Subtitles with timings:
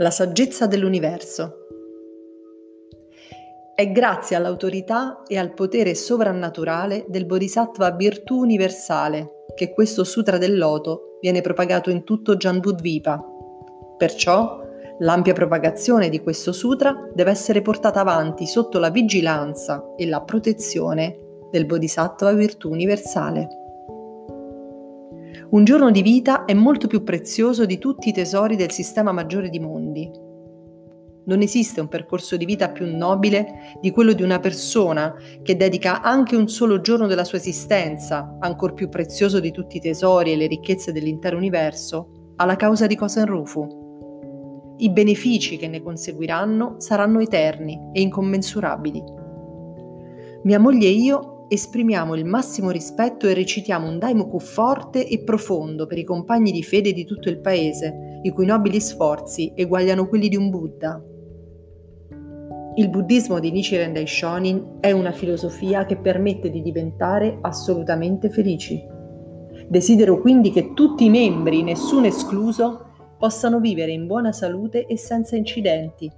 [0.00, 1.56] La saggezza dell'universo.
[3.74, 10.56] È grazie all'autorità e al potere sovrannaturale del Bodhisattva virtù universale che questo Sutra del
[10.56, 13.22] Loto viene propagato in tutto Jambudvipa.
[13.98, 14.62] Perciò
[15.00, 21.18] l'ampia propagazione di questo sutra deve essere portata avanti sotto la vigilanza e la protezione
[21.50, 23.48] del Bodhisattva virtù universale.
[25.50, 29.48] Un giorno di vita è molto più prezioso di tutti i tesori del sistema maggiore
[29.48, 30.10] di mondi.
[31.26, 36.00] Non esiste un percorso di vita più nobile di quello di una persona che dedica
[36.00, 40.36] anche un solo giorno della sua esistenza, ancor più prezioso di tutti i tesori e
[40.36, 44.74] le ricchezze dell'intero universo, alla causa di Kosen Rufu.
[44.78, 49.02] I benefici che ne conseguiranno saranno eterni e incommensurabili.
[50.44, 55.86] Mia moglie e io esprimiamo il massimo rispetto e recitiamo un daimoku forte e profondo
[55.86, 60.28] per i compagni di fede di tutto il paese, i cui nobili sforzi eguagliano quelli
[60.28, 61.02] di un Buddha.
[62.76, 68.80] Il buddismo di Nichiren Daishonin è una filosofia che permette di diventare assolutamente felici.
[69.66, 72.86] Desidero quindi che tutti i membri, nessuno escluso,
[73.18, 76.08] possano vivere in buona salute e senza incidenti,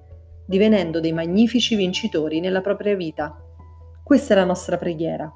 [0.45, 3.35] divenendo dei magnifici vincitori nella propria vita.
[4.13, 5.33] Questa è la nostra preghiera.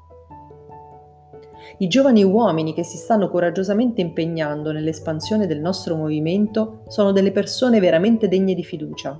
[1.79, 7.79] I giovani uomini che si stanno coraggiosamente impegnando nell'espansione del nostro movimento sono delle persone
[7.79, 9.19] veramente degne di fiducia.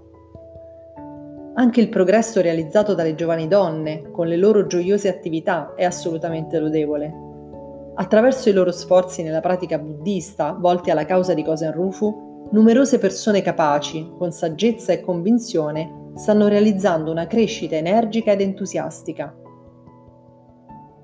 [1.56, 7.12] Anche il progresso realizzato dalle giovani donne, con le loro gioiose attività, è assolutamente lodevole.
[7.96, 13.42] Attraverso i loro sforzi nella pratica buddista, volti alla causa di Kosen Rufu, numerose persone
[13.42, 19.36] capaci, con saggezza e convinzione, stanno realizzando una crescita energica ed entusiastica.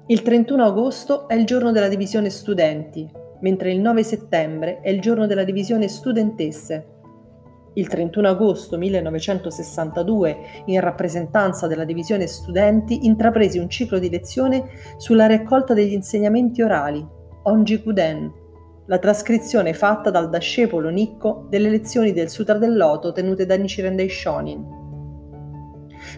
[0.07, 3.09] Il 31 agosto è il giorno della divisione studenti,
[3.39, 6.87] mentre il 9 settembre è il giorno della divisione studentesse.
[7.75, 15.25] Il 31 agosto 1962, in rappresentanza della divisione studenti, intrapresi un ciclo di lezione sulla
[15.25, 17.07] raccolta degli insegnamenti orali,
[17.43, 18.29] Onjikuden,
[18.87, 23.95] la trascrizione fatta dal dascepolo Nikko delle lezioni del Sutra del Loto tenute da Nichiren
[23.95, 24.82] Daishonin.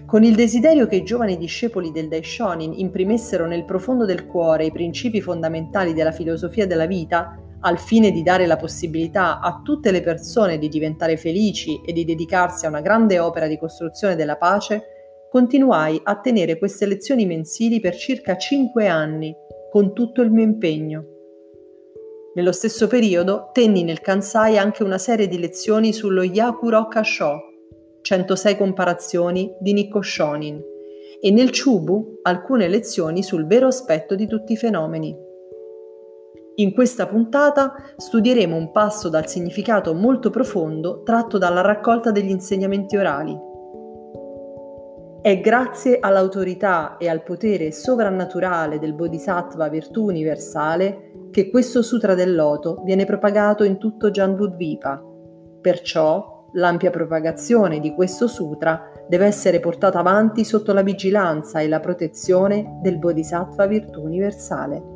[0.03, 4.72] Con il desiderio che i giovani discepoli del Daishonin imprimessero nel profondo del cuore i
[4.72, 10.01] principi fondamentali della filosofia della vita, al fine di dare la possibilità a tutte le
[10.01, 14.83] persone di diventare felici e di dedicarsi a una grande opera di costruzione della pace,
[15.31, 19.35] continuai a tenere queste lezioni mensili per circa cinque anni,
[19.72, 21.06] con tutto il mio impegno.
[22.35, 27.39] Nello stesso periodo tenni nel Kansai anche una serie di lezioni sullo Yaku Roka Sho,
[28.05, 30.61] 106 comparazioni di Nikko Shonin
[31.19, 35.17] e nel Chubu alcune lezioni sul vero aspetto di tutti i fenomeni.
[36.57, 42.95] In questa puntata studieremo un passo dal significato molto profondo tratto dalla raccolta degli insegnamenti
[42.95, 43.35] orali.
[45.23, 52.35] È grazie all'autorità e al potere sovrannaturale del Bodhisattva virtù universale che questo Sutra del
[52.35, 55.03] Loto viene propagato in tutto Janbudvipa.
[55.59, 61.81] Perciò L'ampia propagazione di questo sutra deve essere portata avanti sotto la vigilanza e la
[61.81, 64.94] protezione del Bodhisattva virtù universale.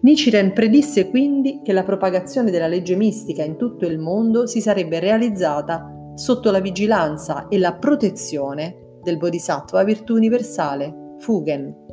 [0.00, 4.98] Nichiren predisse quindi che la propagazione della legge mistica in tutto il mondo si sarebbe
[4.98, 11.86] realizzata sotto la vigilanza e la protezione del Bodhisattva virtù universale, Fugen.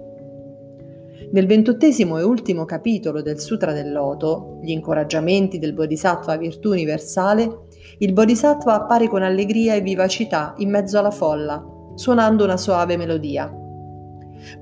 [1.31, 7.63] Nel ventottesimo e ultimo capitolo del Sutra del Loto, gli incoraggiamenti del Bodhisattva virtù universale,
[7.99, 11.63] il Bodhisattva appare con allegria e vivacità in mezzo alla folla,
[11.95, 13.51] suonando una soave melodia.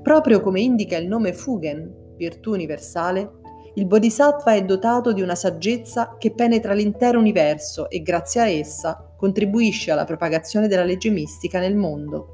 [0.02, 3.42] Proprio come indica il nome Fugen, virtù universale,
[3.74, 9.12] il Bodhisattva è dotato di una saggezza che penetra l'intero universo e grazie a essa
[9.16, 12.28] contribuisce alla propagazione della legge mistica nel mondo.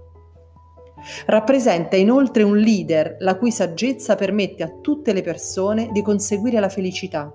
[1.26, 6.68] Rappresenta inoltre un leader la cui saggezza permette a tutte le persone di conseguire la
[6.68, 7.32] felicità.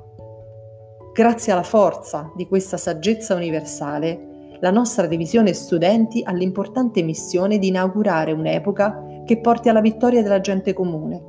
[1.16, 7.68] Grazie alla forza di questa saggezza universale, la nostra divisione studenti ha l'importante missione di
[7.68, 11.24] inaugurare un'epoca che porti alla vittoria della gente comune,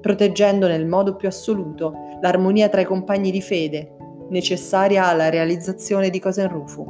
[0.00, 3.96] proteggendo nel modo più assoluto l'armonia tra i compagni di fede,
[4.28, 6.86] necessaria alla realizzazione di Kosenrufu.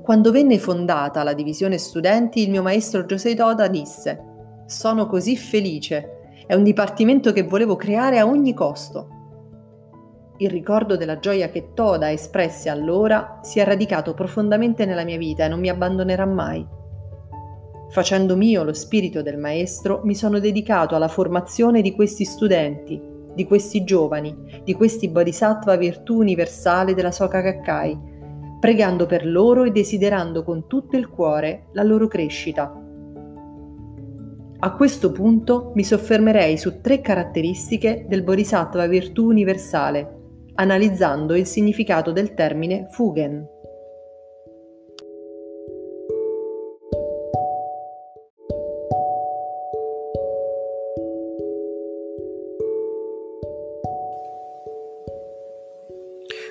[0.00, 4.24] Quando venne fondata la divisione studenti, il mio maestro Josei Toda disse:
[4.64, 9.16] Sono così felice, è un dipartimento che volevo creare a ogni costo.
[10.40, 15.44] Il ricordo della gioia che Toda espresse allora si è radicato profondamente nella mia vita
[15.44, 16.64] e non mi abbandonerà mai.
[17.90, 23.02] Facendo mio lo spirito del maestro, mi sono dedicato alla formazione di questi studenti,
[23.34, 27.98] di questi giovani, di questi bodhisattva virtù universale della Soka Kakkai,
[28.60, 32.80] pregando per loro e desiderando con tutto il cuore la loro crescita.
[34.60, 40.17] A questo punto mi soffermerei su tre caratteristiche del Bodhisattva virtù universale,
[40.60, 43.46] analizzando il significato del termine Fugen.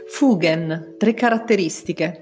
[0.07, 2.21] Fugen, tre caratteristiche.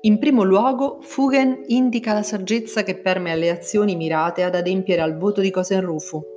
[0.00, 5.16] In primo luogo, Fugen indica la saggezza che permea le azioni mirate ad adempiere al
[5.16, 6.33] voto di Kosen-Rufu.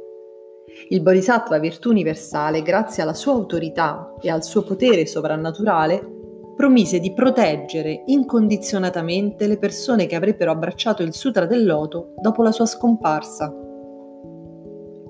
[0.89, 6.15] Il Bodhisattva virtù universale, grazie alla sua autorità e al suo potere sovrannaturale,
[6.55, 12.51] promise di proteggere incondizionatamente le persone che avrebbero abbracciato il Sutra del Loto dopo la
[12.51, 13.53] sua scomparsa.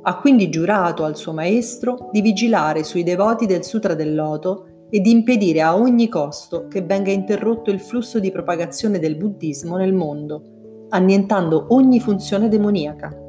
[0.01, 4.99] Ha quindi giurato al suo maestro di vigilare sui devoti del Sutra del Loto e
[4.99, 9.93] di impedire a ogni costo che venga interrotto il flusso di propagazione del buddismo nel
[9.93, 13.25] mondo, annientando ogni funzione demoniaca.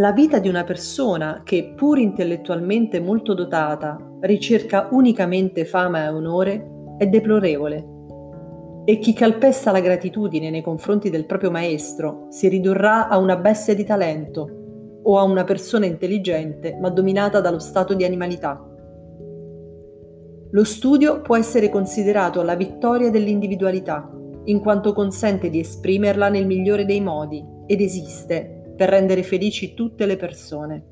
[0.00, 6.94] La vita di una persona che, pur intellettualmente molto dotata, ricerca unicamente fama e onore,
[6.96, 7.86] è deplorevole.
[8.86, 13.74] E chi calpesta la gratitudine nei confronti del proprio maestro si ridurrà a una bestia
[13.74, 18.58] di talento o a una persona intelligente ma dominata dallo stato di animalità.
[20.50, 24.10] Lo studio può essere considerato la vittoria dell'individualità,
[24.44, 30.06] in quanto consente di esprimerla nel migliore dei modi ed esiste per rendere felici tutte
[30.06, 30.84] le persone.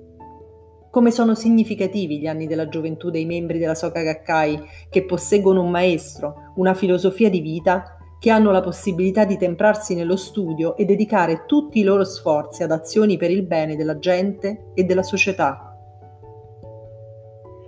[0.90, 5.70] Come sono significativi gli anni della gioventù dei membri della Soka Gakkai che posseggono un
[5.70, 11.44] maestro, una filosofia di vita, che hanno la possibilità di temprarsi nello studio e dedicare
[11.46, 15.75] tutti i loro sforzi ad azioni per il bene della gente e della società.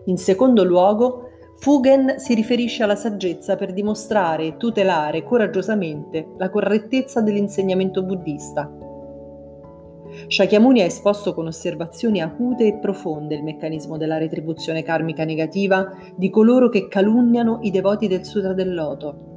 [0.04, 1.30] In secondo luogo,
[1.60, 8.88] Fugen si riferisce alla saggezza per dimostrare e tutelare coraggiosamente la correttezza dell'insegnamento buddista.
[10.28, 16.30] Shakyamuni ha esposto con osservazioni acute e profonde il meccanismo della retribuzione karmica negativa di
[16.30, 19.28] coloro che calunniano i devoti del Sutra del Loto.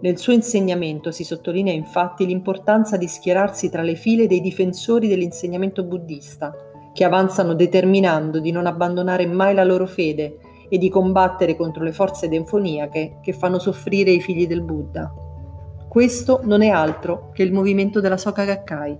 [0.00, 5.82] Nel suo insegnamento si sottolinea infatti l'importanza di schierarsi tra le file dei difensori dell'insegnamento
[5.82, 6.54] buddista,
[6.92, 10.36] che avanzano determinando di non abbandonare mai la loro fede
[10.68, 15.12] e di combattere contro le forze demoniache che fanno soffrire i figli del Buddha.
[15.88, 18.98] Questo non è altro che il movimento della Soka Gakkai.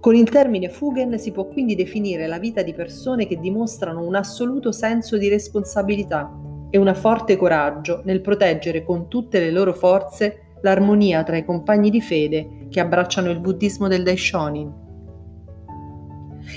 [0.00, 4.14] Con il termine Fugen si può quindi definire la vita di persone che dimostrano un
[4.14, 6.34] assoluto senso di responsabilità
[6.70, 11.90] e un forte coraggio nel proteggere con tutte le loro forze l'armonia tra i compagni
[11.90, 14.72] di fede che abbracciano il buddismo del Daishonin.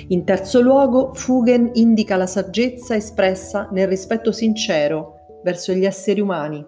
[0.07, 6.65] In terzo luogo, Fugen indica la saggezza espressa nel rispetto sincero verso gli esseri umani.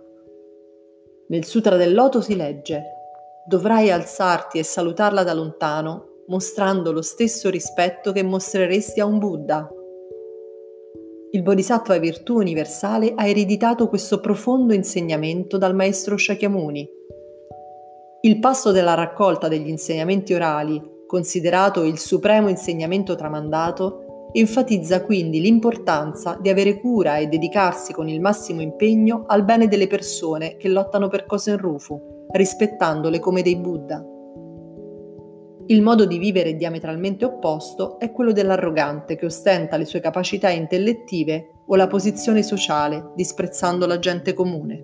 [1.29, 2.83] Nel Sutra del Loto si legge:
[3.47, 9.69] Dovrai alzarti e salutarla da lontano, mostrando lo stesso rispetto che mostreresti a un Buddha.
[11.31, 16.89] Il Bodhisattva virtù universale ha ereditato questo profondo insegnamento dal maestro Shakyamuni.
[18.21, 26.37] Il passo della raccolta degli insegnamenti orali considerato il supremo insegnamento tramandato, enfatizza quindi l'importanza
[26.41, 31.07] di avere cura e dedicarsi con il massimo impegno al bene delle persone che lottano
[31.07, 34.14] per Kosen-Rufu, rispettandole come dei Buddha.
[35.67, 41.63] Il modo di vivere diametralmente opposto è quello dell'arrogante che ostenta le sue capacità intellettive
[41.65, 44.81] o la posizione sociale, disprezzando la gente comune.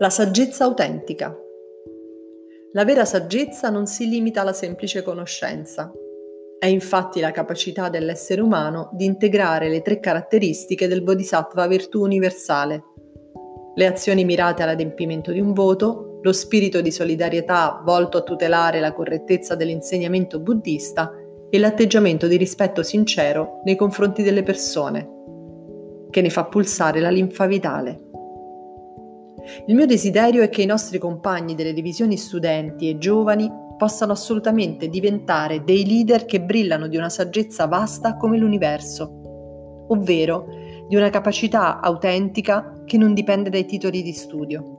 [0.00, 1.32] La saggezza autentica.
[2.72, 5.92] La vera saggezza non si limita alla semplice conoscenza.
[6.64, 12.82] È infatti la capacità dell'essere umano di integrare le tre caratteristiche del Bodhisattva virtù universale.
[13.74, 18.94] Le azioni mirate all'adempimento di un voto, lo spirito di solidarietà volto a tutelare la
[18.94, 21.12] correttezza dell'insegnamento buddista
[21.50, 25.06] e l'atteggiamento di rispetto sincero nei confronti delle persone,
[26.08, 28.00] che ne fa pulsare la linfa vitale.
[29.66, 33.50] Il mio desiderio è che i nostri compagni delle divisioni studenti e giovani
[33.84, 40.46] possano assolutamente diventare dei leader che brillano di una saggezza vasta come l'universo, ovvero
[40.88, 44.78] di una capacità autentica che non dipende dai titoli di studio.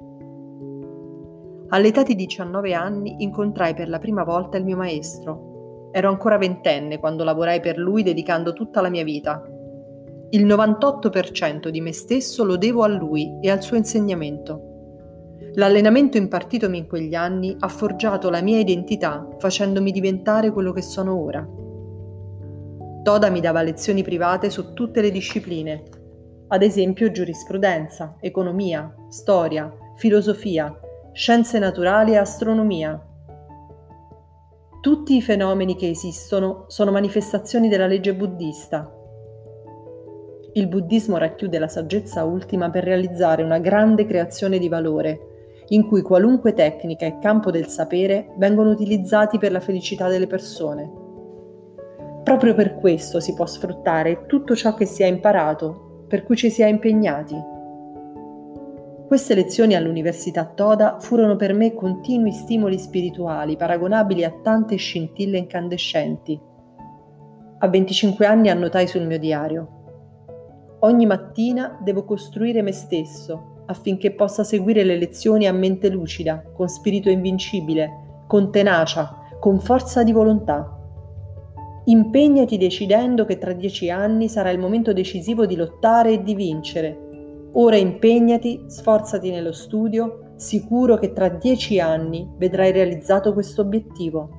[1.69, 5.89] All'età di 19 anni incontrai per la prima volta il mio maestro.
[5.91, 9.39] Ero ancora ventenne quando lavorai per lui dedicando tutta la mia vita
[10.31, 14.74] il 98% di me stesso lo devo a lui e al suo insegnamento.
[15.57, 21.17] L'allenamento impartitomi in quegli anni ha forgiato la mia identità facendomi diventare quello che sono
[21.17, 21.47] ora.
[23.03, 25.83] Toda mi dava lezioni private su tutte le discipline,
[26.49, 30.77] ad esempio giurisprudenza, economia, storia, filosofia,
[31.13, 33.01] scienze naturali e astronomia.
[34.81, 38.91] Tutti i fenomeni che esistono sono manifestazioni della legge buddista.
[40.51, 45.34] Il buddismo racchiude la saggezza ultima per realizzare una grande creazione di valore,
[45.69, 51.03] in cui qualunque tecnica e campo del sapere vengono utilizzati per la felicità delle persone.
[52.23, 56.49] Proprio per questo si può sfruttare tutto ciò che si è imparato, per cui ci
[56.49, 57.53] si è impegnati.
[59.07, 66.39] Queste lezioni all'Università Toda furono per me continui stimoli spirituali paragonabili a tante scintille incandescenti.
[67.59, 69.69] A 25 anni annotai sul mio diario.
[70.79, 76.67] Ogni mattina devo costruire me stesso affinché possa seguire le lezioni a mente lucida, con
[76.67, 80.71] spirito invincibile, con tenacia, con forza di volontà.
[81.85, 87.49] Impegnati decidendo che tra dieci anni sarà il momento decisivo di lottare e di vincere.
[87.53, 94.29] Ora impegnati, sforzati nello studio, sicuro che tra dieci anni vedrai realizzato questo obiettivo.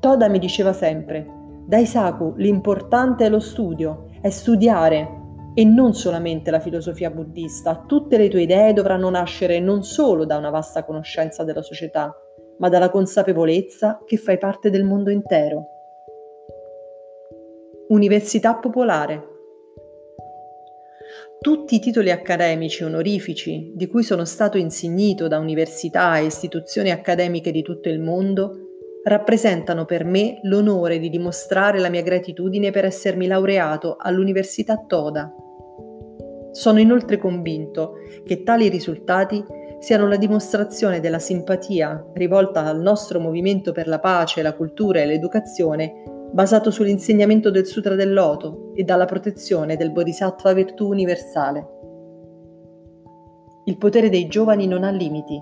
[0.00, 5.20] Toda mi diceva sempre, Daisaku, l'importante è lo studio, è studiare,
[5.54, 10.36] e non solamente la filosofia buddista, tutte le tue idee dovranno nascere non solo da
[10.36, 12.14] una vasta conoscenza della società,
[12.58, 15.66] ma dalla consapevolezza che fai parte del mondo intero.
[17.88, 19.28] Università popolare.
[21.40, 27.50] Tutti i titoli accademici onorifici di cui sono stato insignito da università e istituzioni accademiche
[27.50, 28.71] di tutto il mondo
[29.04, 35.34] rappresentano per me l'onore di dimostrare la mia gratitudine per essermi laureato all'Università Toda
[36.52, 37.94] sono inoltre convinto
[38.24, 39.42] che tali risultati
[39.78, 45.06] siano la dimostrazione della simpatia rivolta al nostro movimento per la pace, la cultura e
[45.06, 51.66] l'educazione basato sull'insegnamento del Sutra del Loto e dalla protezione del Bodhisattva virtù universale.
[53.64, 55.40] Il potere dei giovani non ha limiti.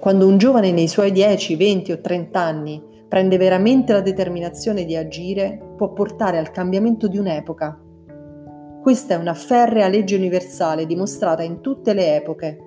[0.00, 4.96] Quando un giovane nei suoi 10, 20 o 30 anni prende veramente la determinazione di
[4.96, 7.78] agire, può portare al cambiamento di un'epoca
[8.84, 12.58] questa è una ferrea legge universale dimostrata in tutte le epoche.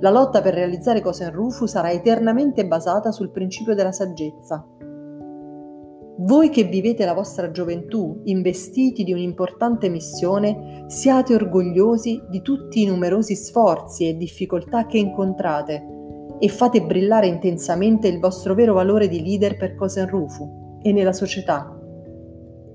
[0.00, 4.66] La lotta per realizzare Kosen Rufu sarà eternamente basata sul principio della saggezza.
[6.18, 12.86] Voi che vivete la vostra gioventù investiti di un'importante missione, siate orgogliosi di tutti i
[12.86, 15.99] numerosi sforzi e difficoltà che incontrate
[16.40, 21.12] e fate brillare intensamente il vostro vero valore di leader per Kosen Rufu e nella
[21.12, 21.76] società.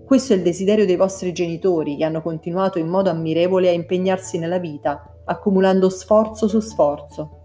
[0.05, 4.37] Questo è il desiderio dei vostri genitori che hanno continuato in modo ammirevole a impegnarsi
[4.37, 7.39] nella vita, accumulando sforzo su sforzo.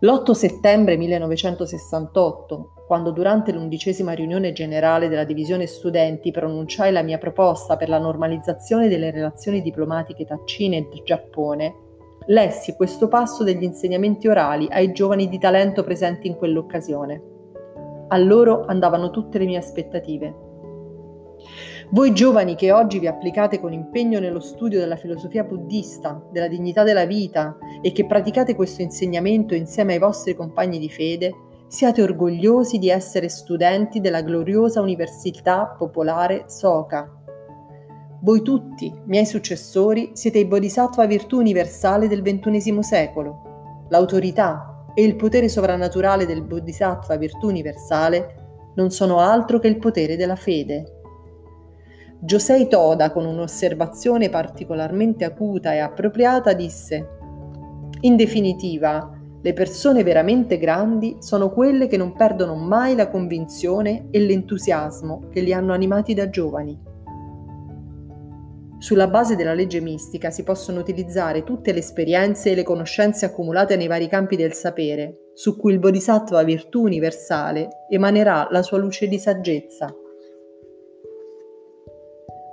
[0.00, 7.76] L'8 settembre 1968, quando durante l'undicesima riunione generale della divisione studenti pronunciai la mia proposta
[7.76, 11.74] per la normalizzazione delle relazioni diplomatiche tra Cina e Giappone,
[12.28, 17.22] lessi questo passo degli insegnamenti orali ai giovani di talento presenti in quell'occasione.
[18.08, 20.46] A loro andavano tutte le mie aspettative.
[21.90, 26.82] Voi giovani che oggi vi applicate con impegno nello studio della filosofia buddista, della dignità
[26.82, 31.32] della vita e che praticate questo insegnamento insieme ai vostri compagni di fede,
[31.66, 37.17] siate orgogliosi di essere studenti della gloriosa Università Popolare Soka.
[38.20, 43.86] Voi tutti, miei successori, siete i bodhisattva virtù universale del XXI secolo.
[43.90, 50.16] L'autorità e il potere sovrannaturale del bodhisattva virtù universale non sono altro che il potere
[50.16, 50.96] della fede.
[52.18, 57.08] Josei Toda, con un'osservazione particolarmente acuta e appropriata, disse
[58.00, 64.18] In definitiva, le persone veramente grandi sono quelle che non perdono mai la convinzione e
[64.18, 66.88] l'entusiasmo che li hanno animati da giovani.
[68.78, 73.74] Sulla base della legge mistica si possono utilizzare tutte le esperienze e le conoscenze accumulate
[73.74, 79.08] nei vari campi del sapere, su cui il Bodhisattva virtù universale emanerà la sua luce
[79.08, 79.92] di saggezza.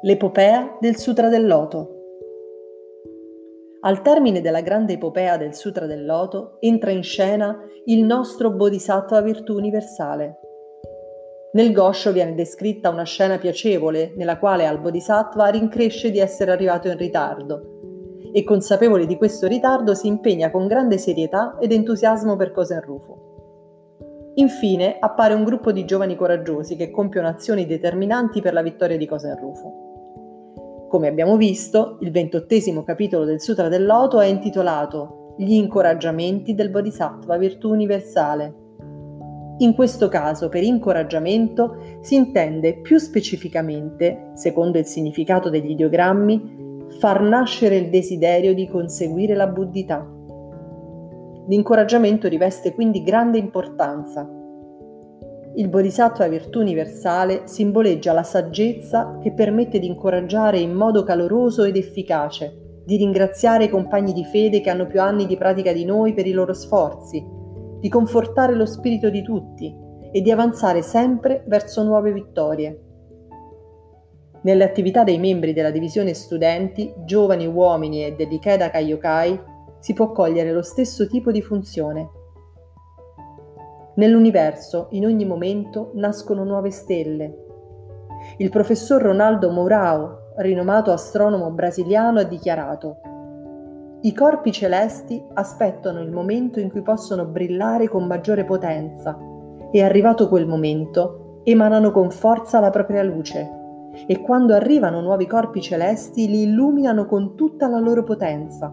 [0.02, 1.92] L'epopea del Sutra del Loto.
[3.82, 7.56] Al termine della grande epopea del Sutra del Loto entra in scena
[7.86, 10.40] il nostro Bodhisattva virtù universale.
[11.56, 16.90] Nel Gosho viene descritta una scena piacevole nella quale al Bodhisattva rincresce di essere arrivato
[16.90, 22.52] in ritardo e consapevole di questo ritardo si impegna con grande serietà ed entusiasmo per
[22.52, 24.34] Kosen Rufu.
[24.34, 29.08] Infine appare un gruppo di giovani coraggiosi che compiono azioni determinanti per la vittoria di
[29.08, 30.88] Kosen Rufu.
[30.90, 36.70] Come abbiamo visto, il ventottesimo capitolo del Sutra del Loto è intitolato gli incoraggiamenti del
[36.70, 38.65] Bodhisattva virtù universale.
[39.60, 47.22] In questo caso, per incoraggiamento si intende più specificamente, secondo il significato degli ideogrammi, far
[47.22, 50.06] nascere il desiderio di conseguire la buddhità.
[51.48, 54.30] L'incoraggiamento riveste quindi grande importanza.
[55.56, 61.78] Il Bodhisattva virtù universale simboleggia la saggezza che permette di incoraggiare in modo caloroso ed
[61.78, 66.14] efficace, di ringraziare i compagni di fede che hanno più anni di pratica di noi
[66.14, 67.26] per i loro sforzi,
[67.86, 69.72] di confortare lo spirito di tutti
[70.12, 72.82] e di avanzare sempre verso nuove vittorie.
[74.42, 79.40] Nelle attività dei membri della divisione studenti, giovani uomini e dell'Ikeda Kaiokai
[79.78, 82.10] si può cogliere lo stesso tipo di funzione.
[83.98, 87.36] Nell'universo, in ogni momento, nascono nuove stelle.
[88.38, 92.98] Il professor Ronaldo Mourao, rinomato astronomo brasiliano, ha dichiarato
[94.06, 99.18] i corpi celesti aspettano il momento in cui possono brillare con maggiore potenza
[99.72, 103.50] e arrivato quel momento emanano con forza la propria luce
[104.06, 108.72] e quando arrivano nuovi corpi celesti li illuminano con tutta la loro potenza.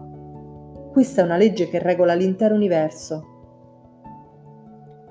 [0.91, 3.31] Questa è una legge che regola l'intero universo.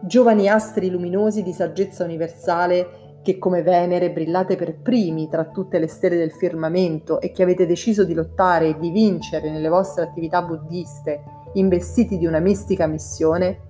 [0.03, 5.87] Giovani astri luminosi di saggezza universale che come Venere brillate per primi tra tutte le
[5.87, 10.43] stelle del firmamento e che avete deciso di lottare e di vincere nelle vostre attività
[10.43, 11.23] buddiste,
[11.55, 13.61] investiti di una mistica missione,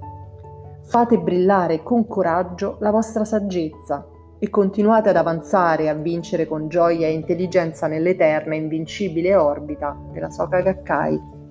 [0.84, 4.06] fate brillare con coraggio la vostra saggezza
[4.38, 9.96] e continuate ad avanzare e a vincere con gioia e intelligenza nell'eterna e invincibile orbita
[10.10, 11.41] della Soka Gakkai.